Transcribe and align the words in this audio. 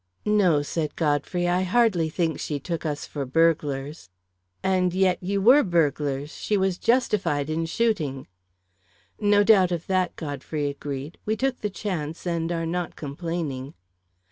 "No," 0.25 0.63
said 0.63 0.95
Godfrey, 0.95 1.47
"I 1.47 1.61
hardly 1.61 2.09
think 2.09 2.39
she 2.39 2.59
took 2.59 2.87
us 2.87 3.05
for 3.05 3.23
burglars." 3.23 4.09
"And 4.63 4.95
yet 4.95 5.21
you 5.21 5.39
were 5.43 5.61
burglars 5.61 6.31
she 6.35 6.57
was 6.57 6.79
justified 6.79 7.51
in 7.51 7.67
shooting." 7.67 8.25
"No 9.19 9.43
doubt 9.43 9.71
of 9.71 9.85
that," 9.85 10.15
Godfrey 10.15 10.67
agreed. 10.69 11.19
"We 11.23 11.35
took 11.35 11.59
the 11.59 11.69
chance, 11.69 12.25
and 12.25 12.51
are 12.51 12.65
not 12.65 12.95
complaining." 12.95 13.75